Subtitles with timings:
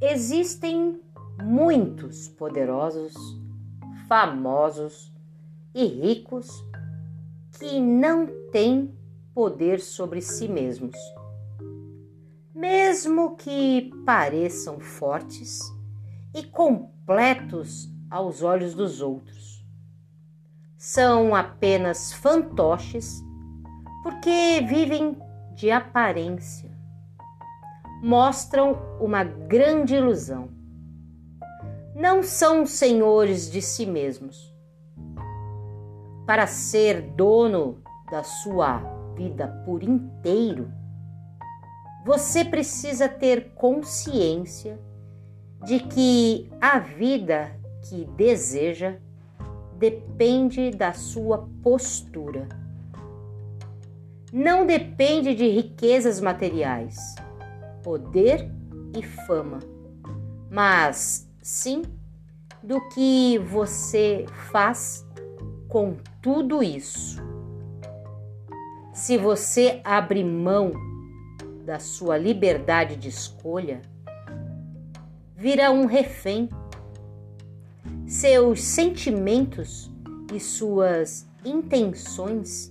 [0.00, 1.00] Existem
[1.42, 3.14] muitos poderosos,
[4.06, 5.10] famosos
[5.74, 6.50] e ricos
[7.58, 8.94] que não têm
[9.34, 10.96] poder sobre si mesmos.
[12.54, 15.60] Mesmo que pareçam fortes
[16.34, 19.64] e completos aos olhos dos outros.
[20.76, 23.24] São apenas fantoches
[24.02, 25.16] porque vivem
[25.54, 26.75] de aparência.
[28.02, 30.48] Mostram uma grande ilusão.
[31.94, 34.54] Não são senhores de si mesmos.
[36.26, 38.78] Para ser dono da sua
[39.16, 40.70] vida por inteiro,
[42.04, 44.78] você precisa ter consciência
[45.64, 47.50] de que a vida
[47.88, 48.96] que deseja
[49.78, 52.48] depende da sua postura.
[54.32, 57.14] Não depende de riquezas materiais,
[57.86, 58.50] poder
[58.98, 59.60] e fama,
[60.50, 61.82] mas sim
[62.60, 65.06] do que você faz
[65.68, 67.22] com tudo isso.
[68.92, 70.72] Se você abre mão
[71.64, 73.80] da sua liberdade de escolha,
[75.36, 76.48] vira um refém.
[78.04, 79.92] Seus sentimentos
[80.34, 82.68] e suas intenções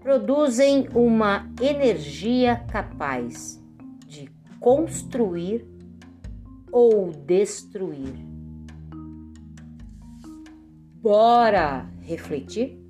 [0.00, 3.60] produzem uma energia capaz
[4.62, 5.66] construir
[6.70, 8.14] ou destruir.
[11.02, 12.81] Bora refletir?